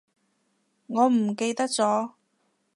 [0.87, 2.13] 我唔記得咗